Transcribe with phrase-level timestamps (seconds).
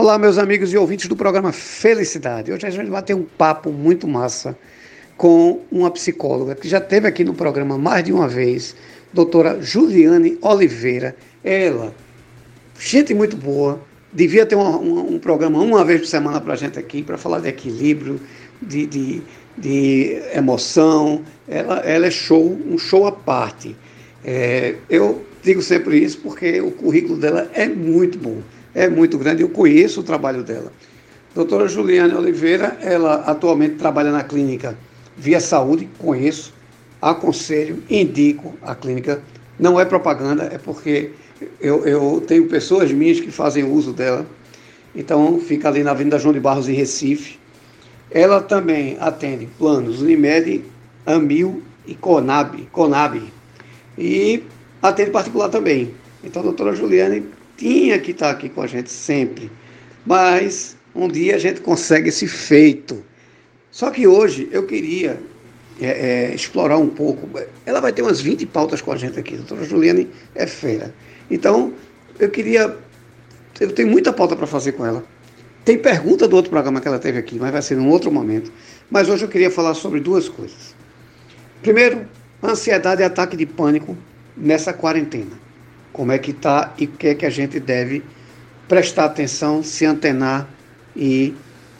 [0.00, 2.52] Olá, meus amigos e ouvintes do programa Felicidade.
[2.52, 4.56] Hoje a gente vai ter um papo muito massa
[5.16, 8.76] com uma psicóloga que já esteve aqui no programa mais de uma vez,
[9.12, 11.16] doutora Juliane Oliveira.
[11.42, 11.92] Ela,
[12.78, 13.80] gente muito boa,
[14.12, 17.48] devia ter um programa uma vez por semana para a gente aqui, para falar de
[17.48, 18.20] equilíbrio,
[18.62, 19.22] de, de,
[19.56, 21.24] de emoção.
[21.48, 23.74] Ela, ela é show, um show à parte.
[24.24, 28.40] É, eu digo sempre isso porque o currículo dela é muito bom
[28.78, 30.72] é muito grande, eu conheço o trabalho dela.
[31.34, 34.78] Doutora Juliane Oliveira, ela atualmente trabalha na clínica
[35.16, 36.54] Via Saúde, conheço,
[37.02, 39.20] aconselho, indico a clínica.
[39.58, 41.10] Não é propaganda, é porque
[41.60, 44.24] eu, eu tenho pessoas minhas que fazem uso dela.
[44.94, 47.36] Então, fica ali na Avenida João de Barros, em Recife.
[48.12, 50.64] Ela também atende planos Unimed,
[51.04, 53.20] Amil e Conab, Conab.
[53.98, 54.44] E
[54.80, 55.92] atende particular também.
[56.22, 57.24] Então, doutora Juliane
[57.58, 59.50] tinha que estar aqui com a gente sempre.
[60.06, 63.04] Mas um dia a gente consegue esse feito.
[63.70, 65.20] Só que hoje eu queria
[65.80, 65.86] é,
[66.30, 67.28] é, explorar um pouco.
[67.66, 69.34] Ela vai ter umas 20 pautas com a gente aqui.
[69.34, 70.94] A doutora Juliane é feira.
[71.30, 71.74] Então,
[72.18, 72.74] eu queria.
[73.60, 75.04] Eu tenho muita pauta para fazer com ela.
[75.64, 78.50] Tem pergunta do outro programa que ela teve aqui, mas vai ser num outro momento.
[78.88, 80.74] Mas hoje eu queria falar sobre duas coisas.
[81.60, 82.06] Primeiro,
[82.42, 83.96] ansiedade e ataque de pânico
[84.36, 85.47] nessa quarentena
[85.92, 88.02] como é que está e o que é que a gente deve
[88.68, 90.48] prestar atenção, se antenar
[90.94, 91.34] e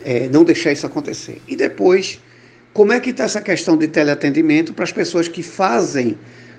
[0.04, 1.40] é, não deixar isso acontecer.
[1.46, 2.20] E depois,
[2.72, 6.16] como é que está essa questão de teleatendimento para as pessoas que fazem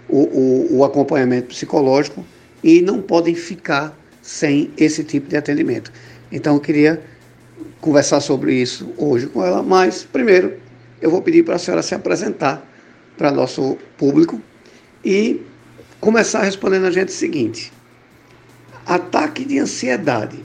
[0.08, 2.25] o, o, o acompanhamento psicológico
[2.64, 5.91] e não podem ficar sem esse tipo de atendimento.
[6.31, 7.02] Então eu queria
[7.80, 10.53] conversar sobre isso hoje com ela, mas primeiro
[11.02, 12.66] eu vou pedir para a senhora se apresentar
[13.17, 14.41] para nosso público
[15.03, 15.41] e
[16.00, 17.72] começar respondendo a gente o seguinte:
[18.86, 20.44] ataque de ansiedade,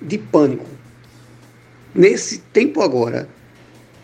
[0.00, 0.66] de pânico,
[1.94, 3.28] nesse tempo agora,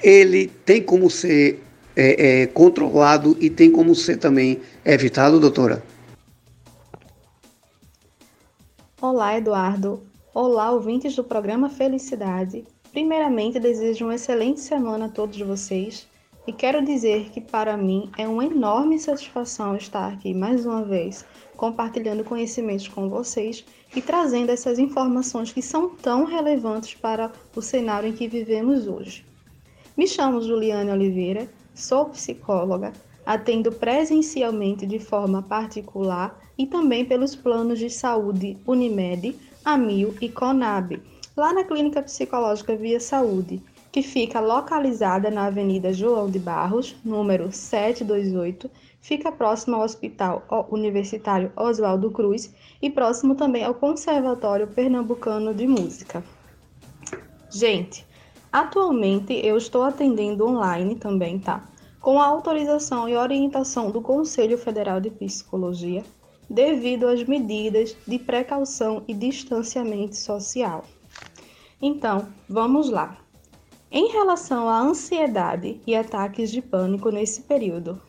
[0.02, 1.62] ele tem como ser
[1.94, 5.82] é, é, controlado e tem como ser também evitado, doutora?
[9.00, 10.02] Olá, Eduardo.
[10.32, 12.64] Olá, ouvintes do programa Felicidade.
[12.92, 16.06] Primeiramente, desejo uma excelente semana a todos vocês
[16.46, 21.24] e quero dizer que para mim é uma enorme satisfação estar aqui mais uma vez,
[21.56, 23.64] compartilhando conhecimentos com vocês
[23.94, 29.24] e trazendo essas informações que são tão relevantes para o cenário em que vivemos hoje.
[29.96, 32.92] Me chamo Juliane Oliveira, sou psicóloga,
[33.24, 41.00] atendo presencialmente de forma particular e também pelos planos de saúde Unimed, Amil e Conab,
[41.36, 47.52] lá na Clínica Psicológica Via Saúde, que fica localizada na Avenida João de Barros, número
[47.52, 48.70] 728,
[49.02, 56.24] fica próximo ao Hospital Universitário Oswaldo Cruz e próximo também ao Conservatório Pernambucano de Música.
[57.50, 58.06] Gente,
[58.50, 61.62] atualmente eu estou atendendo online também, tá?
[62.00, 66.02] Com a autorização e orientação do Conselho Federal de Psicologia,
[66.48, 70.82] devido às medidas de precaução e distanciamento social.
[71.80, 73.21] Então, vamos lá.
[73.94, 78.00] Em relação à ansiedade e ataques de pânico nesse período,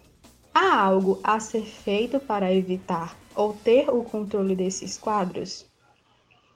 [0.53, 5.69] há algo a ser feito para evitar ou ter o controle desses quadros?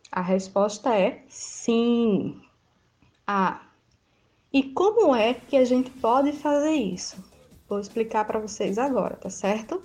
[0.10, 2.42] A resposta é sim.
[3.28, 3.60] Ah,
[4.54, 7.22] e como é que a gente pode fazer isso?
[7.68, 9.84] Vou explicar para vocês agora, tá certo?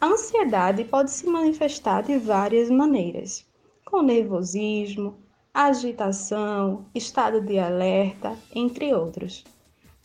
[0.00, 3.44] A ansiedade pode se manifestar de várias maneiras,
[3.84, 5.18] com nervosismo,
[5.52, 9.44] agitação, estado de alerta, entre outros.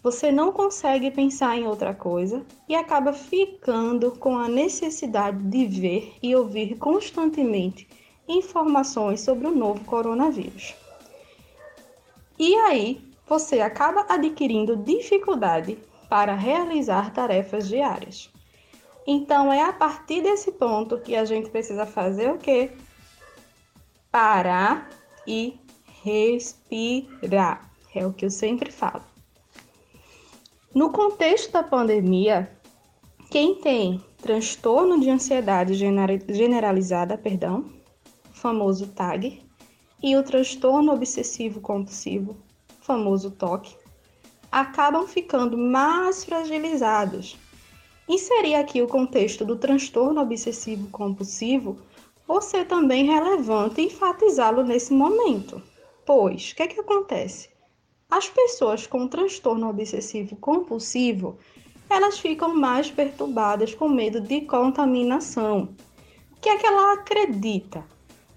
[0.01, 6.13] Você não consegue pensar em outra coisa e acaba ficando com a necessidade de ver
[6.21, 7.87] e ouvir constantemente
[8.27, 10.75] informações sobre o novo coronavírus.
[12.37, 15.77] E aí, você acaba adquirindo dificuldade
[16.09, 18.29] para realizar tarefas diárias.
[19.07, 22.71] Então é a partir desse ponto que a gente precisa fazer o quê?
[24.11, 24.89] Parar
[25.27, 25.59] e
[26.03, 27.71] respirar.
[27.93, 29.03] É o que eu sempre falo.
[30.73, 32.51] No contexto da pandemia,
[33.31, 37.65] quem tem transtorno de ansiedade generalizada, perdão,
[38.33, 39.41] famoso TAG,
[40.03, 42.37] e o transtorno obsessivo compulsivo,
[42.81, 43.75] famoso TOC,
[44.51, 47.37] acabam ficando mais fragilizados.
[48.07, 51.77] Inserir aqui o contexto do transtorno obsessivo compulsivo
[52.27, 55.61] você também relevante enfatizá-lo nesse momento.
[56.05, 57.49] Pois, o que, é que acontece?
[58.09, 61.37] As pessoas com transtorno obsessivo compulsivo,
[61.89, 65.69] elas ficam mais perturbadas com medo de contaminação.
[66.31, 67.83] O que é que ela acredita?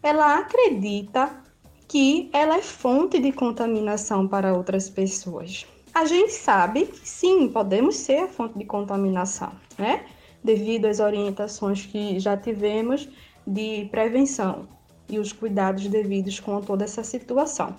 [0.03, 1.43] Ela acredita
[1.87, 5.67] que ela é fonte de contaminação para outras pessoas.
[5.95, 10.05] A gente sabe que sim, podemos ser a fonte de contaminação, né?
[10.45, 13.09] Devido às orientações que já tivemos
[13.49, 14.69] de prevenção
[15.09, 17.75] e os cuidados devidos com toda essa situação.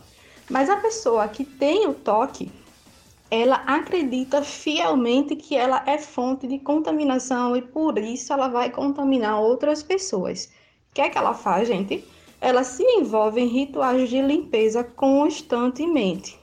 [0.50, 2.52] Mas a pessoa que tem o toque,
[3.30, 9.40] ela acredita fielmente que ela é fonte de contaminação e por isso ela vai contaminar
[9.40, 10.52] outras pessoas.
[10.90, 12.04] O que é que ela faz, gente?
[12.42, 16.40] Ela se envolve em rituais de limpeza constantemente.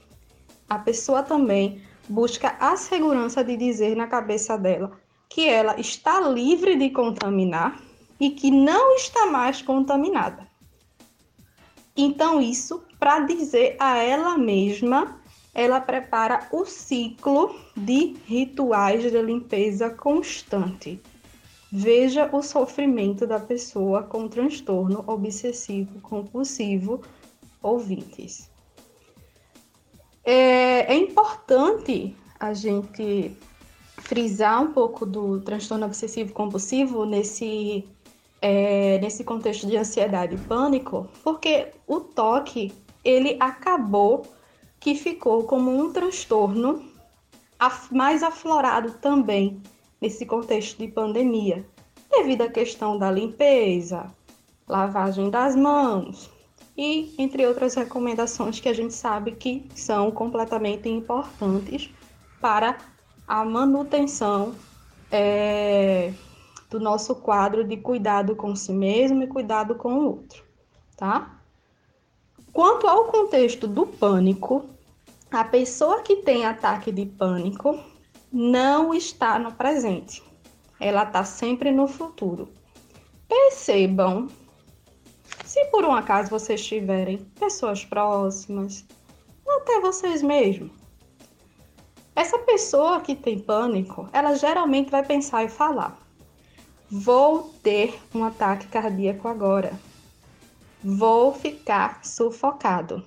[0.69, 4.97] A pessoa também busca a segurança de dizer na cabeça dela
[5.27, 7.86] que ela está livre de contaminar
[8.19, 10.47] e que não está mais contaminada.
[11.95, 15.19] Então, isso para dizer a ela mesma,
[15.53, 21.01] ela prepara o ciclo de rituais de limpeza constante.
[21.71, 27.01] Veja o sofrimento da pessoa com transtorno obsessivo compulsivo
[27.61, 28.49] ouvintes.
[30.23, 33.35] É, é importante a gente
[33.97, 37.83] frisar um pouco do transtorno obsessivo compulsivo nesse
[38.41, 42.73] é, nesse contexto de ansiedade e pânico, porque o toque
[43.03, 44.23] ele acabou
[44.79, 46.83] que ficou como um transtorno
[47.91, 49.61] mais aflorado também
[49.99, 51.65] nesse contexto de pandemia,
[52.11, 54.11] devido à questão da limpeza,
[54.67, 56.29] lavagem das mãos
[56.77, 61.89] e entre outras recomendações que a gente sabe que são completamente importantes
[62.39, 62.77] para
[63.27, 64.53] a manutenção
[65.11, 66.13] é,
[66.69, 70.43] do nosso quadro de cuidado com si mesmo e cuidado com o outro,
[70.95, 71.39] tá?
[72.51, 74.65] Quanto ao contexto do pânico,
[75.31, 77.79] a pessoa que tem ataque de pânico
[78.31, 80.23] não está no presente.
[80.79, 82.49] Ela está sempre no futuro.
[83.27, 84.27] Percebam,
[85.45, 88.85] se por um acaso vocês tiverem pessoas próximas,
[89.47, 90.71] até vocês mesmos,
[92.15, 95.97] essa pessoa que tem pânico, ela geralmente vai pensar e falar:
[96.89, 99.77] Vou ter um ataque cardíaco agora.
[100.81, 103.03] Vou ficar sufocado.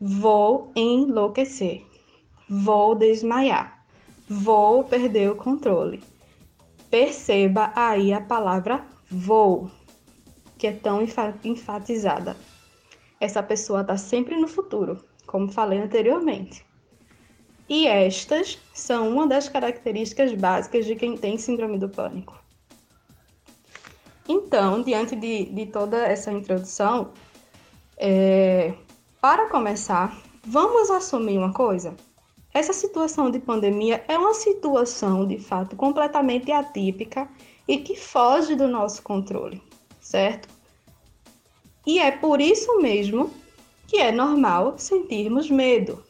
[0.00, 1.84] Vou enlouquecer.
[2.48, 3.84] Vou desmaiar.
[4.28, 6.00] Vou perder o controle.
[6.88, 9.68] Perceba aí a palavra vou,
[10.56, 11.04] que é tão
[11.42, 12.36] enfatizada.
[13.18, 16.64] Essa pessoa está sempre no futuro, como falei anteriormente.
[17.68, 22.45] E estas são uma das características básicas de quem tem síndrome do pânico.
[24.28, 27.12] Então, diante de, de toda essa introdução,
[27.96, 28.74] é,
[29.20, 31.94] para começar, vamos assumir uma coisa.
[32.52, 37.28] Essa situação de pandemia é uma situação, de fato, completamente atípica
[37.68, 39.62] e que foge do nosso controle,
[40.00, 40.48] certo?
[41.86, 43.30] E é por isso mesmo
[43.86, 46.02] que é normal sentirmos medo.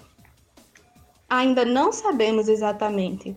[1.28, 3.36] Ainda não sabemos exatamente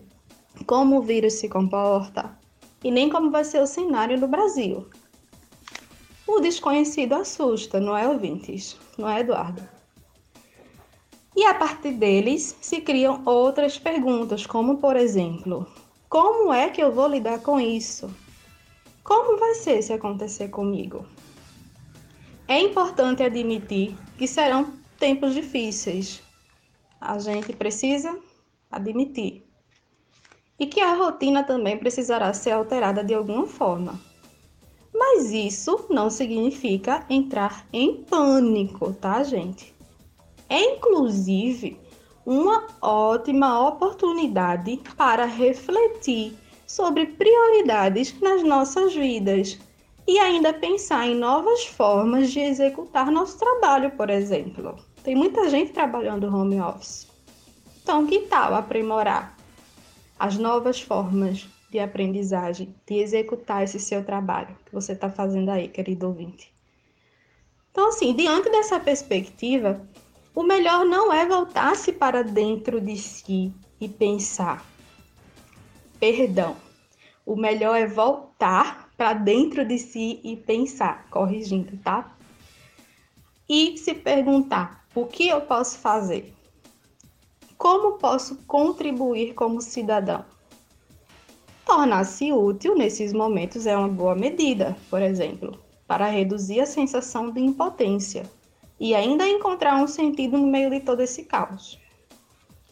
[0.66, 2.38] como o vírus se comporta,
[2.82, 4.88] e nem como vai ser o cenário no Brasil.
[6.26, 8.76] O desconhecido assusta, não é, ouvintes?
[8.96, 9.62] Não é, Eduardo?
[11.36, 15.66] E a partir deles se criam outras perguntas, como por exemplo:
[16.08, 18.10] como é que eu vou lidar com isso?
[19.02, 21.06] Como vai ser se acontecer comigo?
[22.46, 26.22] É importante admitir que serão tempos difíceis.
[27.00, 28.18] A gente precisa
[28.70, 29.49] admitir
[30.60, 33.98] e que a rotina também precisará ser alterada de alguma forma.
[34.92, 39.74] Mas isso não significa entrar em pânico, tá, gente?
[40.50, 41.80] É inclusive
[42.26, 46.36] uma ótima oportunidade para refletir
[46.66, 49.58] sobre prioridades nas nossas vidas
[50.06, 54.76] e ainda pensar em novas formas de executar nosso trabalho, por exemplo.
[55.02, 57.08] Tem muita gente trabalhando home office.
[57.82, 59.39] Então, que tal aprimorar
[60.20, 65.66] as novas formas de aprendizagem, de executar esse seu trabalho que você está fazendo aí,
[65.66, 66.52] querido ouvinte.
[67.70, 69.80] Então, assim, diante dessa perspectiva,
[70.34, 73.50] o melhor não é voltar-se para dentro de si
[73.80, 74.62] e pensar.
[75.98, 76.54] Perdão.
[77.24, 82.14] O melhor é voltar para dentro de si e pensar, corrigindo, tá?
[83.48, 86.34] E se perguntar: o que eu posso fazer?
[87.60, 90.24] Como posso contribuir como cidadão?
[91.66, 97.38] Tornar-se útil nesses momentos é uma boa medida, por exemplo, para reduzir a sensação de
[97.38, 98.22] impotência
[98.80, 101.78] e ainda encontrar um sentido no meio de todo esse caos.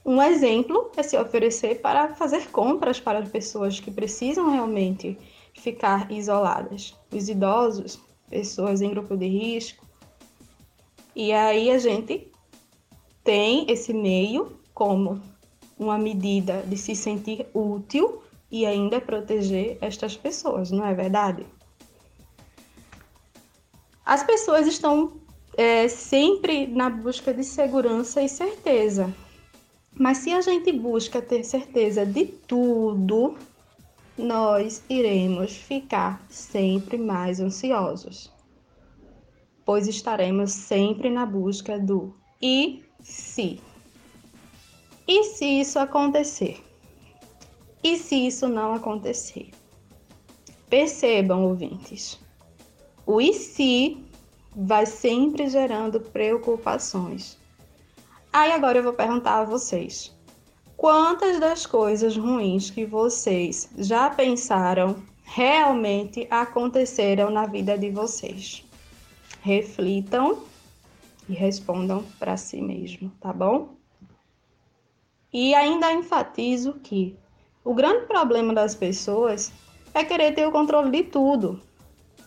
[0.07, 5.19] Um exemplo é se oferecer para fazer compras para as pessoas que precisam realmente
[5.53, 9.87] ficar isoladas, os idosos, pessoas em grupo de risco.
[11.15, 12.33] E aí a gente
[13.23, 15.21] tem esse meio como
[15.77, 21.45] uma medida de se sentir útil e ainda proteger estas pessoas, não é verdade?
[24.07, 25.15] As pessoas estão
[25.57, 29.13] é, sempre na busca de segurança e certeza.
[29.93, 33.37] Mas se a gente busca ter certeza de tudo,
[34.17, 38.33] nós iremos ficar sempre mais ansiosos,
[39.65, 43.61] pois estaremos sempre na busca do e se.
[45.11, 46.63] E se isso acontecer?
[47.83, 49.51] E se isso não acontecer?
[50.69, 52.21] Percebam, ouvintes,
[53.07, 53.97] o e se
[54.55, 57.39] vai sempre gerando preocupações.
[58.31, 60.15] Aí agora eu vou perguntar a vocês:
[60.77, 68.63] quantas das coisas ruins que vocês já pensaram realmente aconteceram na vida de vocês?
[69.41, 70.43] Reflitam
[71.27, 73.78] e respondam para si mesmo, tá bom?
[75.33, 77.17] E ainda enfatizo que
[77.65, 79.53] o grande problema das pessoas
[79.93, 81.61] é querer ter o controle de tudo.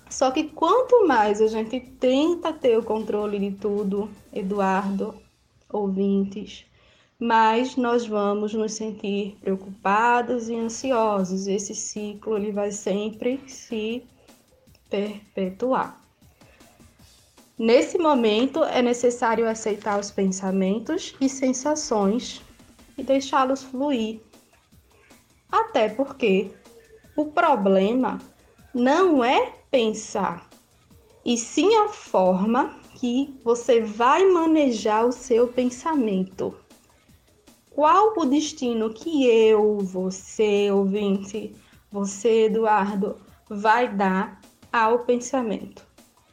[0.10, 5.16] Só que quanto mais a gente tenta ter o controle de tudo, Eduardo,
[5.70, 6.66] ouvintes,
[7.18, 11.48] mais nós vamos nos sentir preocupados e ansiosos.
[11.48, 14.04] Esse ciclo ele vai sempre se
[14.90, 16.02] perpetuar.
[17.58, 22.42] Nesse momento é necessário aceitar os pensamentos e sensações
[23.02, 24.22] e deixá-los fluir
[25.52, 26.52] até porque
[27.16, 28.20] o problema
[28.74, 30.50] não é pensar,
[31.26, 36.56] e sim a forma que você vai manejar o seu pensamento.
[37.70, 41.54] Qual o destino que eu, você, ouvinte,
[41.92, 43.16] você, Eduardo,
[43.50, 44.40] vai dar
[44.72, 45.86] ao pensamento?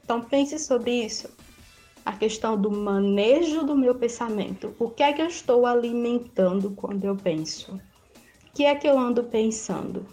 [0.04, 1.28] Então pense sobre isso.
[2.08, 4.74] A questão do manejo do meu pensamento.
[4.78, 7.78] O que é que eu estou alimentando quando eu penso?
[8.58, 10.04] que é que eu ando pensando?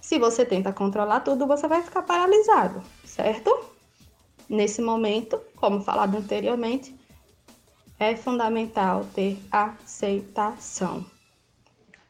[0.00, 3.64] Se você tenta controlar tudo, você vai ficar paralisado, certo?
[4.48, 6.92] Nesse momento, como falado anteriormente,
[7.96, 11.06] é fundamental ter aceitação.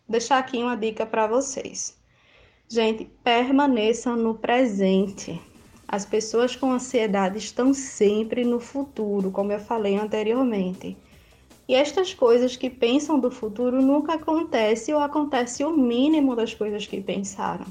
[0.09, 1.95] Deixar aqui uma dica para vocês.
[2.67, 5.39] Gente, permaneçam no presente.
[5.89, 10.97] As pessoas com ansiedade estão sempre no futuro, como eu falei anteriormente.
[11.69, 16.87] E estas coisas que pensam do futuro nunca acontecem ou acontece o mínimo das coisas
[16.87, 17.67] que pensaram.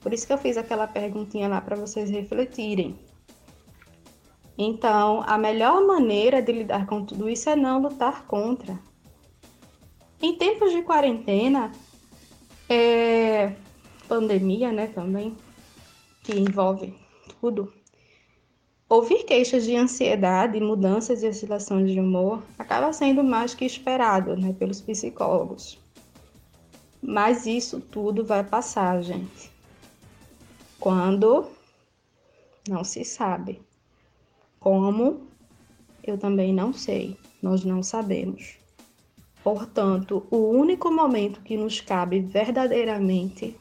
[0.00, 2.96] Por isso que eu fiz aquela perguntinha lá para vocês refletirem.
[4.56, 8.78] Então, a melhor maneira de lidar com tudo isso é não lutar contra.
[10.22, 11.72] Em tempos de quarentena,
[12.68, 13.52] é,
[14.08, 15.36] pandemia, né, também,
[16.22, 16.94] que envolve
[17.46, 17.72] tudo,
[18.88, 24.52] Ouvir queixas de ansiedade, mudanças e oscilações de humor acaba sendo mais que esperado né,
[24.52, 25.76] pelos psicólogos.
[27.02, 29.50] Mas isso tudo vai passar, gente.
[30.78, 31.48] Quando
[32.68, 33.60] não se sabe.
[34.60, 35.26] Como
[36.04, 38.56] eu também não sei, nós não sabemos.
[39.42, 43.56] Portanto, o único momento que nos cabe verdadeiramente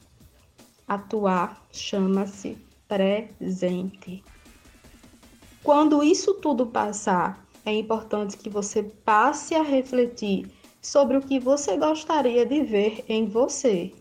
[0.88, 4.24] atuar chama-se presente.
[5.64, 10.52] Quando isso tudo passar, é importante que você passe a refletir
[10.82, 13.92] sobre o que você gostaria de ver em você.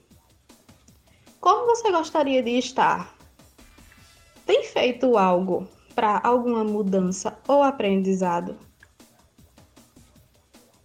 [1.41, 3.17] Como você gostaria de estar?
[4.45, 8.57] Tem feito algo para alguma mudança ou aprendizado?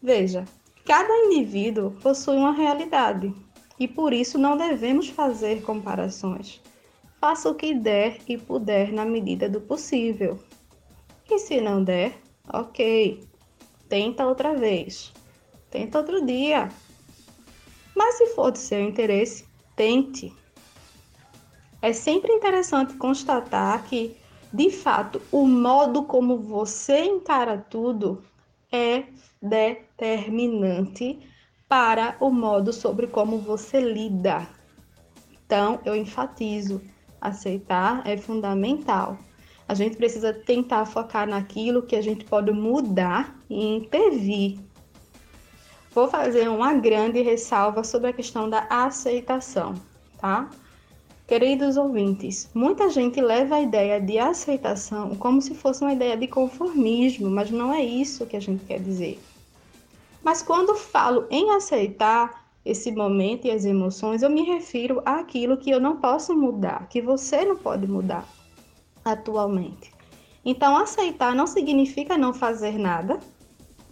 [0.01, 0.45] Veja,
[0.85, 3.33] cada indivíduo possui uma realidade
[3.77, 6.61] e por isso não devemos fazer comparações.
[7.19, 10.39] Faça o que der e puder na medida do possível.
[11.29, 12.17] E se não der,
[12.51, 13.27] ok,
[13.89, 15.11] tenta outra vez,
[15.69, 16.69] tenta outro dia.
[17.93, 19.45] Mas se for do seu interesse,
[19.75, 20.33] tente.
[21.81, 24.15] É sempre interessante constatar que,
[24.53, 28.23] de fato, o modo como você encara tudo
[28.71, 29.03] é
[29.41, 31.19] determinante
[31.67, 34.47] para o modo sobre como você lida.
[35.45, 36.81] Então, eu enfatizo:
[37.21, 39.17] aceitar é fundamental.
[39.67, 44.59] A gente precisa tentar focar naquilo que a gente pode mudar e intervir.
[45.93, 49.75] Vou fazer uma grande ressalva sobre a questão da aceitação,
[50.19, 50.49] tá?
[51.27, 56.27] Queridos ouvintes, muita gente leva a ideia de aceitação como se fosse uma ideia de
[56.27, 59.19] conformismo, mas não é isso que a gente quer dizer.
[60.23, 65.71] Mas quando falo em aceitar esse momento e as emoções, eu me refiro àquilo que
[65.71, 68.27] eu não posso mudar, que você não pode mudar
[69.03, 69.91] atualmente.
[70.45, 73.19] Então, aceitar não significa não fazer nada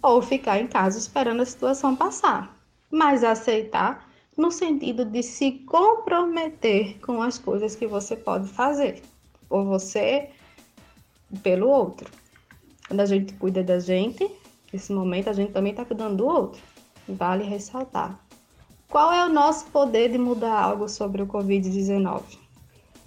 [0.00, 2.56] ou ficar em casa esperando a situação passar,
[2.90, 9.02] mas aceitar no sentido de se comprometer com as coisas que você pode fazer,
[9.48, 10.30] por você
[11.42, 12.08] pelo outro.
[12.86, 14.30] Quando a gente cuida da gente,
[14.72, 16.62] nesse momento a gente também está cuidando do outro.
[17.08, 18.27] Vale ressaltar.
[18.98, 22.36] Qual é o nosso poder de mudar algo sobre o Covid-19?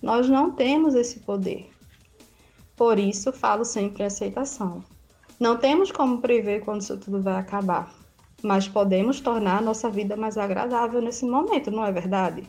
[0.01, 1.69] Nós não temos esse poder.
[2.77, 4.81] Por isso, falo sempre em aceitação.
[5.37, 7.93] Não temos como prever quando isso tudo vai acabar,
[8.41, 12.47] mas podemos tornar a nossa vida mais agradável nesse momento, não é verdade?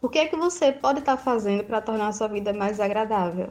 [0.00, 3.50] O que é que você pode estar fazendo para tornar a sua vida mais agradável?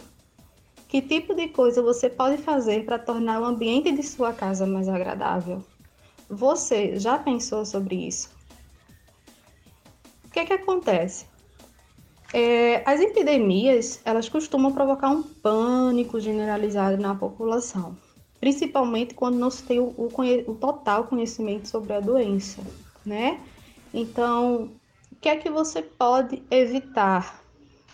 [0.87, 4.89] Que tipo de coisa você pode fazer para tornar o ambiente de sua casa mais
[4.89, 5.63] agradável?
[6.29, 8.29] Você já pensou sobre isso?
[10.25, 11.25] O que é que acontece?
[12.33, 17.95] É, as epidemias, elas costumam provocar um pânico generalizado na população,
[18.39, 20.09] principalmente quando não se tem o, o,
[20.47, 22.61] o total conhecimento sobre a doença,
[23.05, 23.39] né?
[23.93, 24.71] Então,
[25.11, 27.41] o que é que você pode evitar?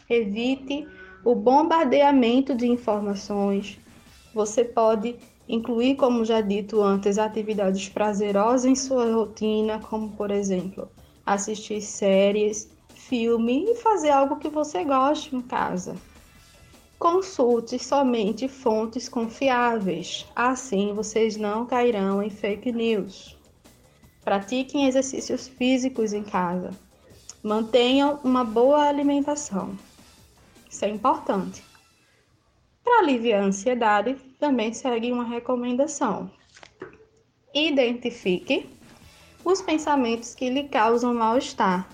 [0.09, 0.87] Evite
[1.23, 3.79] o bombardeamento de informações.
[4.33, 5.15] Você pode
[5.51, 10.89] incluir, como já dito antes, atividades prazerosas em sua rotina, como por exemplo,
[11.25, 15.97] assistir séries, filme e fazer algo que você goste em casa.
[16.97, 23.37] Consulte somente fontes confiáveis, assim vocês não cairão em fake news.
[24.23, 26.69] Pratiquem exercícios físicos em casa.
[27.43, 29.75] Mantenham uma boa alimentação.
[30.69, 31.61] Isso é importante.
[32.83, 36.31] Para aliviar a ansiedade, também segue uma recomendação.
[37.53, 38.67] Identifique
[39.45, 41.87] os pensamentos que lhe causam mal-estar.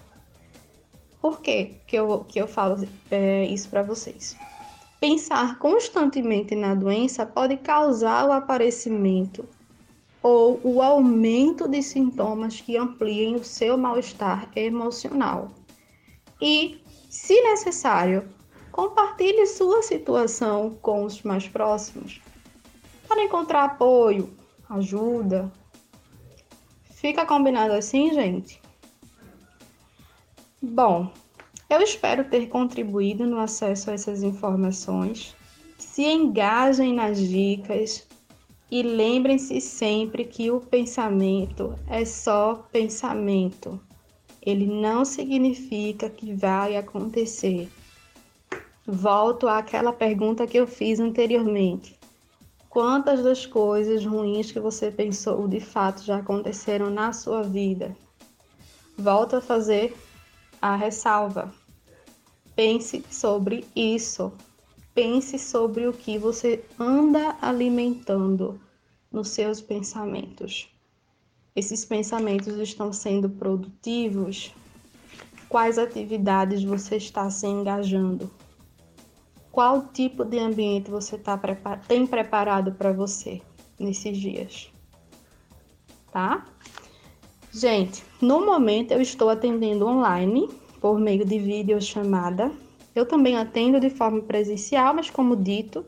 [1.22, 4.38] Por que, que, eu, que eu falo é, isso para vocês?
[5.02, 9.46] Pensar constantemente na doença pode causar o aparecimento
[10.24, 15.52] ou o aumento de sintomas que ampliem o seu mal-estar emocional.
[16.42, 18.24] E, se necessário,
[18.78, 22.22] Compartilhe sua situação com os mais próximos
[23.08, 24.30] para encontrar apoio,
[24.70, 25.52] ajuda.
[26.92, 28.62] Fica combinado assim, gente?
[30.62, 31.12] Bom,
[31.70, 35.36] eu espero ter contribuído no acesso a essas informações.
[35.78, 38.08] Se engajem nas dicas
[38.70, 43.80] e lembrem-se sempre que o pensamento é só pensamento.
[44.42, 47.70] Ele não significa que vai acontecer
[48.88, 51.97] volto àquela pergunta que eu fiz anteriormente.
[52.70, 57.96] Quantas das coisas ruins que você pensou de fato já aconteceram na sua vida?
[58.98, 59.96] Volto a fazer
[60.62, 61.54] a ressalva.
[62.56, 64.34] Pense sobre isso.
[64.94, 68.60] Pense sobre o que você anda alimentando
[69.12, 70.70] nos seus pensamentos.
[71.56, 74.54] Esses pensamentos estão sendo produtivos?
[75.48, 78.30] Quais atividades você está se engajando?
[79.58, 83.42] Qual tipo de ambiente você tá prepar tem preparado para você
[83.80, 84.72] nesses dias,
[86.12, 86.46] tá?
[87.52, 90.48] Gente, no momento eu estou atendendo online
[90.80, 92.52] por meio de videochamada.
[92.94, 95.84] Eu também atendo de forma presencial, mas como dito,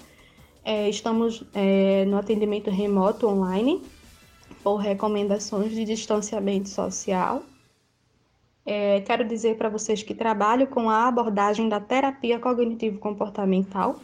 [0.65, 3.83] é, estamos é, no atendimento remoto online
[4.63, 7.43] por recomendações de distanciamento social
[8.71, 13.99] é, quero dizer para vocês que trabalho com a abordagem da terapia cognitivo-comportamental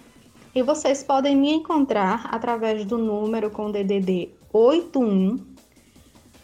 [0.56, 5.38] e vocês podem me encontrar através do número com DDD 81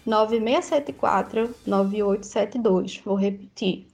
[0.05, 3.01] 9674 9872.
[3.03, 3.87] Vou repetir.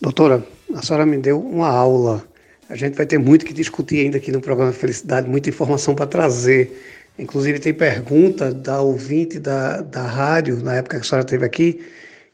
[0.00, 0.42] Doutora,
[0.74, 2.24] a senhora me deu uma aula.
[2.70, 6.06] A gente vai ter muito que discutir ainda aqui no programa Felicidade, muita informação para
[6.06, 6.72] trazer
[7.20, 11.86] Inclusive tem pergunta da ouvinte da, da rádio, na época que a senhora esteve aqui,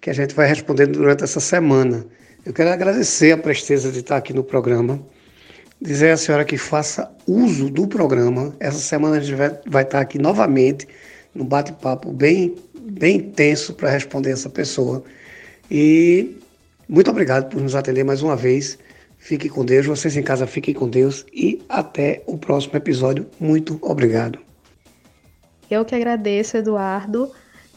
[0.07, 2.07] que a gente vai respondendo durante essa semana.
[2.45, 5.01] Eu quero agradecer a presteza de estar aqui no programa,
[5.83, 8.55] dizer à senhora que faça uso do programa.
[8.61, 9.35] Essa semana a gente
[9.67, 10.87] vai, estar aqui novamente,
[11.35, 15.03] num bate-papo bem, bem intenso para responder essa pessoa.
[15.69, 16.37] E
[16.89, 18.79] muito obrigado por nos atender mais uma vez.
[19.19, 23.27] Fique com Deus, vocês em casa fiquem com Deus e até o próximo episódio.
[23.41, 24.39] Muito obrigado.
[25.69, 27.33] Eu que agradeço, Eduardo.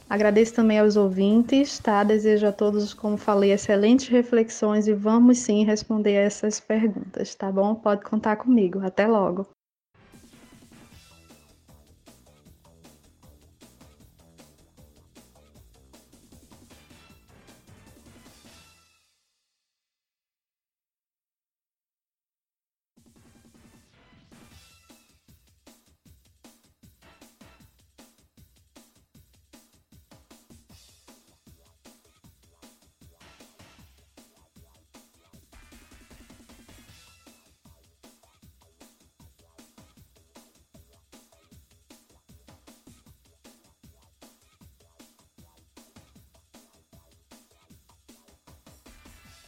[0.10, 2.04] Agradeço também aos ouvintes, tá?
[2.04, 7.76] Desejo a todos, como falei, excelentes reflexões e vamos sim responder essas perguntas, tá bom?
[7.76, 8.80] Pode contar comigo.
[8.84, 9.48] Até logo.